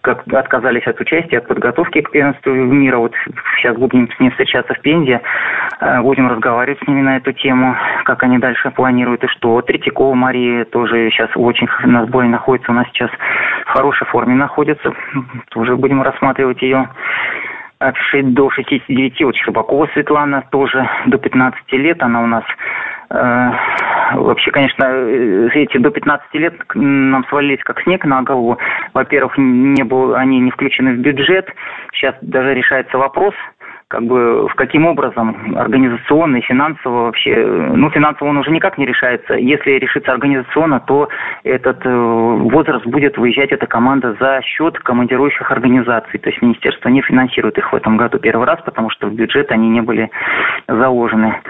как 0.00 0.22
отказались 0.32 0.86
от 0.86 0.98
участия, 1.00 1.38
от 1.38 1.46
подготовки 1.46 2.00
к 2.00 2.10
первенству 2.10 2.52
мира. 2.52 2.98
Вот 2.98 3.12
сейчас 3.56 3.76
будем 3.76 4.10
с 4.10 4.18
ним 4.18 4.30
встречаться 4.30 4.74
в 4.74 4.80
Пензе, 4.80 5.20
э, 5.80 6.00
будем 6.00 6.28
разговаривать 6.28 6.78
с 6.82 6.86
ними 6.86 7.02
на 7.02 7.18
эту 7.18 7.32
тему, 7.32 7.76
как 8.04 8.22
они 8.22 8.38
дальше 8.38 8.70
планируют 8.70 9.24
и 9.24 9.28
что. 9.28 9.60
Третьякова 9.60 10.14
Мария 10.14 10.64
тоже 10.64 11.10
сейчас 11.10 11.30
очень 11.34 11.68
на 11.84 12.06
сборе 12.06 12.28
находится 12.28 12.72
у 12.72 12.74
нас 12.74 12.86
сейчас 12.92 13.10
в 13.66 13.70
хорошей 13.70 14.06
форме 14.06 14.34
находится. 14.34 14.92
Тоже 15.50 15.76
будем 15.76 16.02
рассматривать 16.02 16.62
ее 16.62 16.88
от 17.78 17.96
6 17.96 18.34
до 18.34 18.50
69. 18.50 19.22
Вот 19.22 19.36
Щербакова 19.36 19.88
Светлана 19.92 20.44
тоже 20.50 20.88
до 21.06 21.18
15 21.18 21.72
лет. 21.72 22.02
Она 22.02 22.22
у 22.22 22.26
нас 22.26 22.44
э, 23.10 23.50
вообще, 24.14 24.50
конечно, 24.50 24.84
э, 24.84 25.48
эти 25.54 25.78
до 25.78 25.90
15 25.90 26.34
лет 26.34 26.54
нам 26.74 27.24
свалились 27.28 27.62
как 27.64 27.82
снег 27.82 28.04
на 28.04 28.22
голову. 28.22 28.58
Во-первых, 28.94 29.34
не 29.38 29.82
был, 29.84 30.14
они 30.14 30.40
не 30.40 30.50
включены 30.50 30.94
в 30.94 30.98
бюджет. 30.98 31.48
Сейчас 31.92 32.14
даже 32.20 32.54
решается 32.54 32.98
вопрос– 32.98 33.34
как 33.88 34.02
бы 34.02 34.46
в 34.46 34.54
каким 34.54 34.86
образом 34.86 35.56
организационно 35.56 36.36
и 36.36 36.42
финансово 36.42 37.04
вообще, 37.04 37.34
ну 37.36 37.88
финансово 37.90 38.28
он 38.28 38.36
уже 38.36 38.50
никак 38.50 38.76
не 38.76 38.84
решается. 38.84 39.34
Если 39.34 39.72
решится 39.72 40.12
организационно, 40.12 40.80
то 40.80 41.08
этот 41.42 41.84
э, 41.86 41.90
возраст 41.90 42.84
будет 42.84 43.16
выезжать 43.16 43.50
эта 43.50 43.66
команда 43.66 44.14
за 44.20 44.42
счет 44.42 44.78
командирующих 44.80 45.50
организаций. 45.50 46.20
То 46.20 46.28
есть 46.28 46.42
министерство 46.42 46.90
не 46.90 47.00
финансирует 47.00 47.56
их 47.56 47.72
в 47.72 47.76
этом 47.76 47.96
году 47.96 48.18
первый 48.18 48.46
раз, 48.46 48.60
потому 48.62 48.90
что 48.90 49.06
в 49.06 49.14
бюджет 49.14 49.50
они 49.52 49.70
не 49.70 49.80
были 49.80 50.10
заложены. 50.68 51.40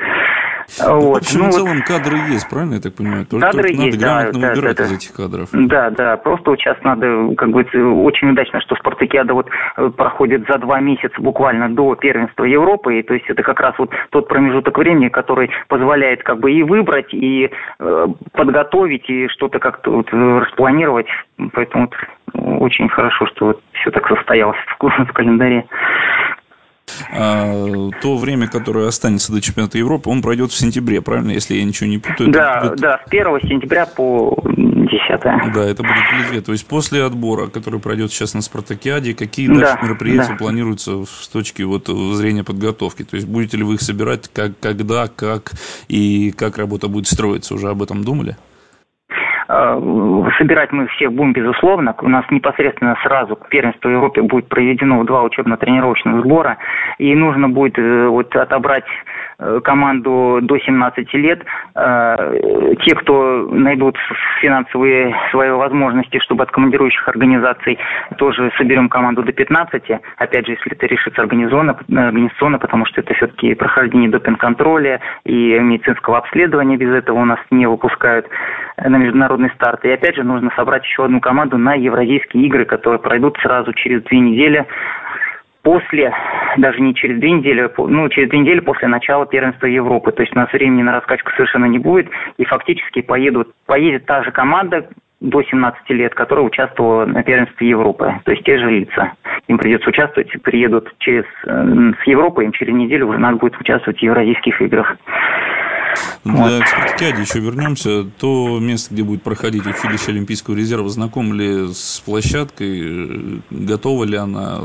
Ну, 0.80 1.00
вот. 1.00 1.14
В 1.14 1.16
общем, 1.18 1.40
ну, 1.40 1.48
в 1.48 1.52
целом 1.52 1.76
вот... 1.76 1.86
кадры 1.86 2.16
есть, 2.30 2.48
правильно 2.48 2.74
я 2.74 2.80
так 2.80 2.94
понимаю? 2.94 3.26
Только, 3.26 3.46
кадры 3.46 3.68
только 3.68 3.82
есть, 3.82 4.00
надо 4.00 4.14
грамотно 4.14 4.40
да, 4.40 4.48
выбирать 4.48 4.76
да, 4.76 4.82
да, 4.82 4.88
из 4.88 4.96
этих 4.96 5.12
кадров. 5.14 5.48
Да, 5.52 5.90
да, 5.90 6.16
просто 6.16 6.50
вот 6.50 6.58
сейчас 6.58 6.76
надо, 6.82 7.34
как 7.36 7.50
бы, 7.50 7.62
очень 8.04 8.30
удачно, 8.30 8.60
что 8.60 8.76
Спартакиада 8.76 9.34
вот 9.34 9.48
э, 9.76 9.90
проходит 9.96 10.46
за 10.46 10.58
два 10.58 10.80
месяца 10.80 11.14
буквально 11.20 11.74
до 11.74 11.94
первенства 11.94 12.44
Европы, 12.44 12.98
и 12.98 13.02
то 13.02 13.14
есть 13.14 13.26
это 13.28 13.42
как 13.42 13.60
раз 13.60 13.74
вот 13.78 13.90
тот 14.10 14.28
промежуток 14.28 14.76
времени, 14.76 15.08
который 15.08 15.50
позволяет 15.68 16.22
как 16.22 16.40
бы 16.40 16.52
и 16.52 16.62
выбрать, 16.62 17.12
и 17.12 17.50
э, 17.78 18.06
подготовить, 18.32 19.08
и 19.08 19.28
что-то 19.28 19.58
как-то 19.58 19.90
вот 19.90 20.12
распланировать, 20.12 21.08
поэтому 21.52 21.88
вот 21.88 22.60
очень 22.60 22.88
хорошо, 22.88 23.26
что 23.26 23.46
вот 23.46 23.62
все 23.72 23.90
так 23.90 24.06
состоялось 24.06 24.58
в, 24.78 24.88
в 25.04 25.12
календаре. 25.12 25.64
А, 27.12 27.90
то 28.00 28.16
время, 28.16 28.48
которое 28.48 28.88
останется 28.88 29.32
до 29.32 29.40
чемпионата 29.40 29.78
Европы, 29.78 30.10
он 30.10 30.22
пройдет 30.22 30.50
в 30.52 30.56
сентябре, 30.56 31.00
правильно, 31.00 31.32
если 31.32 31.54
я 31.54 31.64
ничего 31.64 31.88
не 31.88 31.98
путаю? 31.98 32.30
Да, 32.30 32.62
будет... 32.62 32.80
да, 32.80 33.00
с 33.04 33.08
1 33.08 33.24
сентября 33.48 33.86
по 33.86 34.36
10. 34.46 35.52
Да, 35.54 35.64
это 35.64 35.82
будет 35.82 36.04
в 36.12 36.18
Литве. 36.18 36.40
То 36.40 36.52
есть 36.52 36.66
после 36.66 37.04
отбора, 37.04 37.48
который 37.48 37.80
пройдет 37.80 38.12
сейчас 38.12 38.34
на 38.34 38.42
Спартакиаде, 38.42 39.14
какие 39.14 39.48
дальше 39.48 39.76
да, 39.80 39.86
мероприятия 39.86 40.32
да. 40.32 40.36
планируются 40.36 41.04
с 41.04 41.28
точки 41.28 41.62
вот 41.62 41.88
зрения 41.88 42.44
подготовки? 42.44 43.04
То 43.04 43.16
есть 43.16 43.28
будете 43.28 43.56
ли 43.56 43.64
вы 43.64 43.74
их 43.74 43.82
собирать, 43.82 44.28
как, 44.32 44.58
когда, 44.60 45.08
как 45.08 45.52
и 45.88 46.32
как 46.32 46.58
работа 46.58 46.88
будет 46.88 47.06
строиться? 47.06 47.54
Уже 47.54 47.68
об 47.68 47.82
этом 47.82 48.04
думали? 48.04 48.36
Э, 49.48 49.80
собирать 50.38 50.72
мы 50.72 50.86
всех 50.88 51.12
будем, 51.12 51.32
безусловно. 51.32 51.94
У 52.02 52.08
нас 52.08 52.24
непосредственно 52.30 52.96
сразу 53.02 53.34
к 53.36 53.48
первенству 53.48 53.90
Европе 53.90 54.22
будет 54.22 54.48
проведено 54.48 55.02
два 55.04 55.22
учебно-тренировочных 55.22 56.22
сбора. 56.22 56.58
И 56.98 57.14
нужно 57.14 57.48
будет 57.48 57.78
э, 57.78 58.06
вот 58.08 58.34
отобрать 58.36 58.84
команду 59.62 60.40
до 60.42 60.58
17 60.58 61.14
лет. 61.14 61.44
Э, 61.74 62.74
те, 62.84 62.94
кто 62.96 63.48
найдут 63.50 63.96
финансовые 64.40 65.14
свои 65.30 65.50
возможности, 65.50 66.18
чтобы 66.18 66.42
от 66.42 66.50
командирующих 66.50 67.06
организаций 67.08 67.78
тоже 68.16 68.50
соберем 68.58 68.88
команду 68.88 69.22
до 69.22 69.32
15. 69.32 70.00
Опять 70.16 70.46
же, 70.46 70.52
если 70.52 70.72
это 70.72 70.86
решится 70.86 71.22
организационно, 71.22 71.78
организационно 71.88 72.58
потому 72.58 72.84
что 72.86 73.00
это 73.00 73.14
все-таки 73.14 73.54
прохождение 73.54 74.10
допинг-контроля 74.10 75.00
и 75.24 75.58
медицинского 75.58 76.18
обследования. 76.18 76.76
Без 76.76 76.90
этого 76.90 77.18
у 77.18 77.24
нас 77.24 77.38
не 77.50 77.66
выпускают 77.66 78.26
на 78.76 78.96
международный 78.96 79.50
старт. 79.54 79.84
И 79.84 79.90
опять 79.90 80.16
же, 80.16 80.24
нужно 80.24 80.50
собрать 80.56 80.84
еще 80.84 81.04
одну 81.04 81.20
команду 81.20 81.58
на 81.58 81.74
Евразийские 81.74 82.44
игры, 82.46 82.64
которые 82.64 82.98
пройдут 82.98 83.38
сразу 83.40 83.72
через 83.72 84.02
две 84.02 84.18
недели 84.18 84.66
после, 85.68 86.10
даже 86.56 86.80
не 86.80 86.94
через 86.94 87.20
две 87.20 87.30
недели, 87.30 87.70
ну, 87.76 88.08
через 88.08 88.30
две 88.30 88.38
недели 88.38 88.60
после 88.60 88.88
начала 88.88 89.26
первенства 89.26 89.66
Европы. 89.66 90.12
То 90.12 90.22
есть 90.22 90.34
у 90.34 90.38
нас 90.38 90.50
времени 90.50 90.80
на 90.80 90.92
раскачку 90.92 91.30
совершенно 91.32 91.66
не 91.66 91.78
будет, 91.78 92.08
и 92.38 92.44
фактически 92.46 93.02
поедут, 93.02 93.48
поедет 93.66 94.06
та 94.06 94.22
же 94.22 94.30
команда 94.30 94.88
до 95.20 95.42
17 95.42 95.90
лет, 95.90 96.14
которая 96.14 96.46
участвовала 96.46 97.04
на 97.04 97.22
первенстве 97.22 97.68
Европы. 97.68 98.14
То 98.24 98.30
есть 98.30 98.44
те 98.44 98.56
же 98.56 98.70
лица. 98.70 99.12
Им 99.48 99.58
придется 99.58 99.90
участвовать, 99.90 100.30
приедут 100.40 100.90
через, 101.00 101.26
э, 101.44 101.92
с 102.02 102.06
Европы, 102.06 102.44
им 102.44 102.52
через 102.52 102.72
неделю 102.72 103.08
уже 103.08 103.18
надо 103.18 103.36
будет 103.36 103.60
участвовать 103.60 103.98
в 103.98 104.02
Евразийских 104.02 104.62
играх. 104.62 104.96
Да, 106.24 106.60
к 106.60 106.66
спартакиаде 106.66 107.22
еще 107.22 107.40
вернемся. 107.40 108.04
То 108.18 108.58
место, 108.60 108.94
где 108.94 109.02
будет 109.02 109.22
проходить 109.22 109.66
училище 109.66 110.10
Олимпийского 110.10 110.54
резерва, 110.54 110.88
знаком 110.88 111.32
ли 111.32 111.68
с 111.68 112.02
площадкой? 112.04 113.42
Готова 113.50 114.04
ли 114.04 114.16
она? 114.16 114.58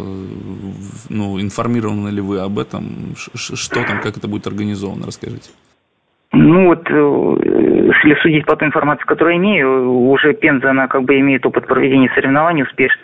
Ну, 1.09 1.41
информированы 1.41 2.09
ли 2.09 2.21
вы 2.21 2.39
об 2.39 2.59
этом? 2.59 3.15
Что 3.35 3.83
там, 3.83 4.01
как 4.01 4.17
это 4.17 4.27
будет 4.27 4.47
организовано? 4.47 5.07
Расскажите. 5.07 5.49
Ну 6.35 6.65
вот, 6.65 6.89
э, 6.89 7.83
если 8.03 8.19
судить 8.21 8.45
по 8.45 8.55
той 8.55 8.67
информации, 8.67 9.03
которую 9.05 9.37
имею, 9.37 9.91
уже 10.09 10.33
Пенза, 10.33 10.71
она 10.71 10.87
как 10.87 11.03
бы 11.03 11.19
имеет 11.19 11.45
опыт 11.45 11.67
проведения 11.67 12.09
соревнований 12.15 12.63
успешно. 12.63 13.01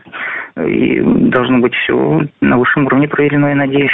И 0.65 0.99
должно 0.99 1.59
быть 1.59 1.75
все 1.75 2.21
на 2.41 2.57
высшем 2.57 2.87
уровне 2.87 3.07
проведено, 3.07 3.49
я 3.49 3.55
надеюсь. 3.55 3.91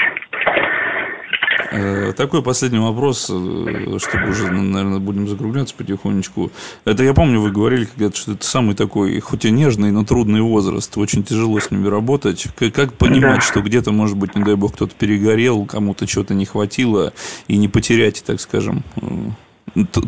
Э, 1.72 2.14
такой 2.16 2.42
последний 2.42 2.80
вопрос, 2.80 3.30
э, 3.30 3.98
чтобы 4.00 4.30
уже, 4.30 4.52
ну, 4.52 4.62
наверное, 4.62 5.00
будем 5.00 5.28
закругляться 5.28 5.76
потихонечку. 5.76 6.52
Это 6.86 7.04
я 7.04 7.14
помню, 7.14 7.40
вы 7.40 7.52
говорили 7.52 7.86
когда-то, 7.86 8.18
что 8.18 8.32
это 8.34 8.46
самый 8.46 8.76
такой, 8.76 9.20
хоть 9.20 9.46
и 9.46 9.52
нежный, 9.52 9.92
но 9.92 10.04
трудный 10.04 10.42
возраст. 10.42 10.98
Очень 10.98 11.24
тяжело 11.24 11.60
с 11.60 11.72
ними 11.72 11.88
работать. 11.88 12.48
Как 12.74 12.94
понимать, 12.94 13.36
да. 13.36 13.42
что 13.42 13.62
где-то, 13.62 13.92
может 13.92 14.18
быть, 14.18 14.36
не 14.36 14.44
дай 14.44 14.56
бог, 14.56 14.74
кто-то 14.74 14.94
перегорел, 14.98 15.66
кому-то 15.66 16.06
чего-то 16.08 16.34
не 16.34 16.46
хватило, 16.46 17.14
и 17.48 17.58
не 17.58 17.68
потерять, 17.68 18.24
так 18.26 18.40
скажем, 18.40 18.84
э, 18.98 19.06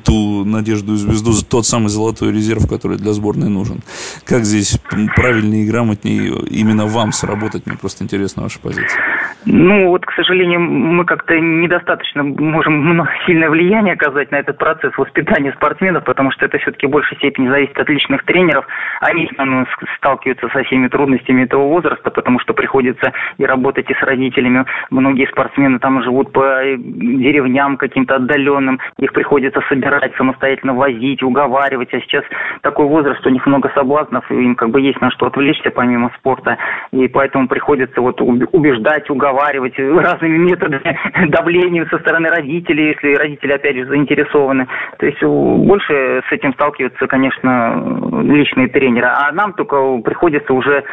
ту 0.06 0.46
надежду 0.46 0.94
и 0.94 0.98
звезду, 0.98 1.32
тот 1.50 1.66
самый 1.66 1.90
золотой 1.90 2.32
резерв, 2.32 2.68
который 2.68 2.98
для 2.98 3.12
сборной 3.12 3.50
нужен. 3.50 3.80
Как 4.26 4.44
здесь 4.44 4.80
правильнее 5.16 5.64
и 5.64 5.70
грамотнее 5.70 6.34
именно 6.50 6.86
вам 6.86 7.12
сработать? 7.12 7.66
Мне 7.66 7.78
просто 7.78 8.04
интересна 8.04 8.44
ваша 8.44 8.60
позиция. 8.60 9.02
Ну, 9.46 9.90
вот, 9.90 10.06
к 10.06 10.12
сожалению, 10.14 10.60
мы 10.60 11.06
как-то 11.06 11.40
недостаточно 11.40 12.24
можем 12.24 13.08
сильное 13.26 13.50
влияние 13.50 13.94
оказать 13.94 14.32
на 14.32 14.38
этот 14.38 14.58
процесс 14.58 14.92
воспитания 14.98 15.54
спортсменов, 15.54 16.04
потому 16.04 16.32
что 16.32 16.46
это 16.46 16.58
все-таки 16.58 16.88
в 16.88 16.90
большей 16.90 17.18
степени 17.18 17.48
зависит 17.48 17.78
от 17.78 17.88
личных 17.90 18.26
тренеров. 18.26 18.66
Они 19.02 19.30
ну, 19.38 19.66
сталкиваются 19.98 20.50
со 20.50 20.64
всеми 20.64 20.88
трудностями 20.88 21.44
этого 21.44 21.68
возраста, 21.68 22.10
потому 22.12 22.40
что 22.40 22.54
приходится 22.54 23.14
и 23.38 23.46
работать 23.46 23.90
и 23.90 23.94
с 23.94 24.02
родителями. 24.02 24.66
Многие 24.90 25.28
спортсмены 25.28 25.80
там 25.80 26.04
живут 26.04 26.32
по 26.32 26.62
деревням 26.78 27.78
каким-то 27.78 28.16
отдаленным, 28.16 28.80
их 29.00 29.14
приходится 29.14 29.57
собирать, 29.70 30.16
самостоятельно 30.16 30.74
возить, 30.74 31.24
уговаривать. 31.24 31.94
А 31.94 32.00
сейчас 32.00 32.24
такой 32.62 32.86
возраст, 32.86 33.26
у 33.26 33.30
них 33.30 33.46
много 33.46 33.72
соблазнов, 33.74 34.30
и 34.32 34.36
им 34.36 34.56
как 34.56 34.70
бы 34.70 34.82
есть 34.82 35.02
на 35.02 35.12
что 35.12 35.28
отвлечься 35.28 35.72
помимо 35.72 36.12
спорта. 36.18 36.58
И 36.92 37.08
поэтому 37.08 37.48
приходится 37.48 38.02
вот 38.02 38.22
убеждать, 38.22 39.10
уговаривать 39.10 39.78
разными 39.78 40.38
методами 40.38 40.98
давления 41.30 41.86
со 41.86 42.00
стороны 42.00 42.30
родителей, 42.30 42.90
если 42.90 43.16
родители 43.16 43.54
опять 43.54 43.76
же 43.76 43.86
заинтересованы. 43.86 44.68
То 45.00 45.06
есть 45.06 45.22
больше 45.24 46.22
с 46.28 46.32
этим 46.32 46.54
сталкиваются, 46.54 47.08
конечно, 47.08 48.22
личные 48.24 48.68
тренеры. 48.68 49.08
А 49.08 49.32
нам 49.32 49.54
только 49.54 49.98
приходится 50.00 50.54
уже 50.54 50.84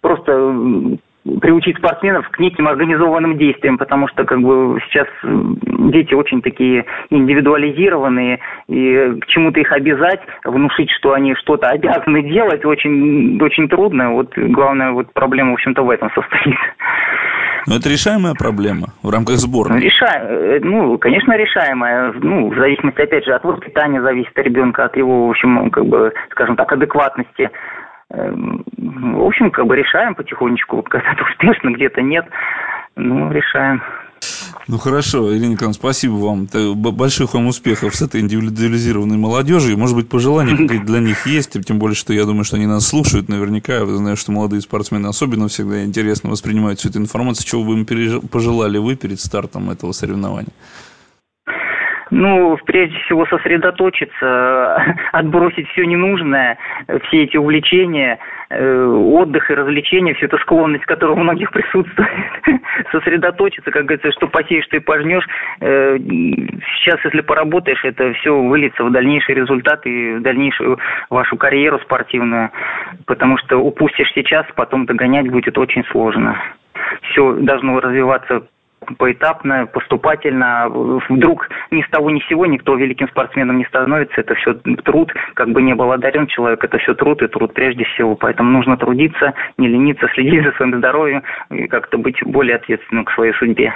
просто 0.00 0.98
приучить 1.40 1.78
спортсменов 1.78 2.28
к 2.28 2.38
неким 2.38 2.68
организованным 2.68 3.38
действиям, 3.38 3.78
потому 3.78 4.08
что 4.08 4.24
как 4.24 4.40
бы 4.40 4.78
сейчас 4.86 5.06
дети 5.22 6.14
очень 6.14 6.42
такие 6.42 6.84
индивидуализированные, 7.10 8.40
и 8.68 9.20
к 9.20 9.26
чему-то 9.26 9.60
их 9.60 9.72
обязать, 9.72 10.20
внушить, 10.44 10.90
что 10.90 11.12
они 11.12 11.34
что-то 11.34 11.68
обязаны 11.68 12.22
делать, 12.22 12.64
очень, 12.64 13.40
очень 13.42 13.68
трудно. 13.68 14.12
Вот 14.12 14.32
главная 14.36 14.92
вот 14.92 15.12
проблема, 15.12 15.52
в 15.52 15.54
общем-то, 15.54 15.82
в 15.82 15.90
этом 15.90 16.10
состоит. 16.14 16.58
Но 17.66 17.76
это 17.76 17.88
решаемая 17.88 18.34
проблема 18.34 18.88
в 19.02 19.08
рамках 19.10 19.36
сборной? 19.36 19.80
Решаем, 19.80 20.26
э, 20.26 20.60
ну, 20.62 20.98
конечно, 20.98 21.34
решаемая. 21.34 22.12
Ну, 22.20 22.50
в 22.50 22.58
зависимости, 22.58 23.00
опять 23.00 23.24
же, 23.24 23.32
от 23.32 23.42
воспитания 23.44 24.02
зависит 24.02 24.36
ребенка, 24.36 24.84
от 24.84 24.96
его, 24.96 25.26
в 25.26 25.30
общем, 25.30 25.70
как 25.70 25.86
бы, 25.86 26.12
скажем 26.30 26.56
так, 26.56 26.70
адекватности. 26.72 27.50
Эм, 28.16 28.64
в 28.76 29.26
общем, 29.26 29.50
как 29.50 29.66
бы 29.66 29.76
решаем 29.76 30.14
потихонечку. 30.14 30.82
Когда-то 30.82 31.24
успешно, 31.30 31.70
где-то 31.70 32.02
нет. 32.02 32.26
Ну, 32.96 33.30
решаем. 33.32 33.82
Ну 34.66 34.78
хорошо, 34.78 35.36
Ирина 35.36 35.52
Николаевна, 35.52 35.74
спасибо 35.74 36.14
вам. 36.14 36.48
Больших 36.74 37.34
вам 37.34 37.48
успехов 37.48 37.94
с 37.94 38.00
этой 38.00 38.22
индивидуализированной 38.22 39.18
молодежью. 39.18 39.76
Может 39.76 39.96
быть, 39.96 40.08
пожелания 40.08 40.56
какие-то 40.56 40.86
для 40.86 41.00
них 41.00 41.26
есть, 41.26 41.52
тем 41.66 41.78
более, 41.78 41.94
что 41.94 42.14
я 42.14 42.24
думаю, 42.24 42.44
что 42.44 42.56
они 42.56 42.66
нас 42.66 42.86
слушают 42.86 43.28
наверняка. 43.28 43.74
Я 43.74 43.86
знаю, 43.86 44.16
что 44.16 44.32
молодые 44.32 44.62
спортсмены 44.62 45.08
особенно 45.08 45.48
всегда 45.48 45.84
интересно 45.84 46.30
воспринимают 46.30 46.78
всю 46.78 46.88
эту 46.88 46.98
информацию. 46.98 47.46
Чего 47.46 47.64
бы 47.64 47.74
им 47.74 48.28
пожелали 48.28 48.78
вы 48.78 48.96
перед 48.96 49.20
стартом 49.20 49.70
этого 49.70 49.92
соревнования? 49.92 50.52
Ну, 52.16 52.56
прежде 52.64 52.96
всего 53.00 53.26
сосредоточиться, 53.26 54.96
отбросить 55.12 55.68
все 55.70 55.84
ненужное, 55.84 56.56
все 57.08 57.24
эти 57.24 57.36
увлечения, 57.36 58.20
э, 58.50 58.84
отдых 58.84 59.50
и 59.50 59.54
развлечения, 59.54 60.14
всю 60.14 60.26
эту 60.26 60.38
склонность, 60.38 60.84
которая 60.84 61.16
у 61.16 61.20
многих 61.20 61.50
присутствует, 61.50 62.08
сосредоточиться, 62.92 63.72
как 63.72 63.86
говорится, 63.86 64.12
что 64.12 64.28
посеешь, 64.28 64.64
и 64.70 64.78
пожнешь. 64.78 65.26
Э, 65.60 65.98
сейчас, 65.98 67.04
если 67.04 67.20
поработаешь, 67.20 67.84
это 67.84 68.12
все 68.12 68.40
выльется 68.40 68.84
в 68.84 68.92
дальнейший 68.92 69.34
результат 69.34 69.84
и 69.84 70.14
в 70.14 70.22
дальнейшую 70.22 70.78
вашу 71.10 71.36
карьеру 71.36 71.80
спортивную, 71.80 72.52
потому 73.06 73.38
что 73.38 73.58
упустишь 73.58 74.12
сейчас, 74.14 74.46
потом 74.54 74.86
догонять 74.86 75.28
будет 75.28 75.58
очень 75.58 75.84
сложно 75.86 76.40
все 77.10 77.32
должно 77.34 77.80
развиваться 77.80 78.46
поэтапно, 78.98 79.66
поступательно. 79.66 80.68
Вдруг 81.08 81.48
ни 81.70 81.82
с 81.82 81.88
того 81.90 82.10
ни 82.10 82.20
с 82.20 82.28
сего 82.28 82.46
никто 82.46 82.74
великим 82.76 83.08
спортсменом 83.08 83.58
не 83.58 83.64
становится. 83.64 84.20
Это 84.20 84.34
все 84.34 84.54
труд, 84.84 85.12
как 85.34 85.50
бы 85.50 85.62
не 85.62 85.74
был 85.74 85.92
одарен 85.92 86.26
человек, 86.26 86.62
это 86.64 86.78
все 86.78 86.94
труд 86.94 87.22
и 87.22 87.28
труд 87.28 87.54
прежде 87.54 87.84
всего. 87.84 88.16
Поэтому 88.16 88.50
нужно 88.50 88.76
трудиться, 88.76 89.34
не 89.58 89.68
лениться, 89.68 90.08
следить 90.14 90.44
за 90.44 90.52
своим 90.52 90.78
здоровьем 90.78 91.22
и 91.50 91.66
как-то 91.66 91.98
быть 91.98 92.22
более 92.24 92.56
ответственным 92.56 93.04
к 93.04 93.12
своей 93.12 93.32
судьбе. 93.34 93.74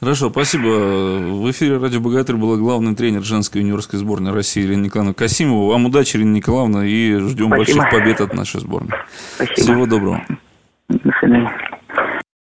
Хорошо, 0.00 0.30
спасибо. 0.30 0.64
В 0.64 1.50
эфире 1.50 1.76
«Радио 1.76 2.00
Богатырь» 2.00 2.36
была 2.36 2.56
главный 2.56 2.96
тренер 2.96 3.22
женской 3.22 3.60
юниорской 3.60 3.98
сборной 3.98 4.32
России 4.32 4.64
Ирина 4.64 4.84
Николаевна 4.84 5.12
Касимова. 5.12 5.72
Вам 5.72 5.84
удачи, 5.86 6.16
Ирина 6.16 6.36
Николаевна, 6.36 6.86
и 6.86 7.16
ждем 7.16 7.48
спасибо. 7.48 7.56
больших 7.56 7.90
побед 7.90 8.20
от 8.22 8.32
нашей 8.32 8.60
сборной. 8.60 8.96
Спасибо. 9.34 9.60
Всего 9.60 9.86
доброго. 9.86 10.22
До 10.88 11.12
свидания. 11.20 11.69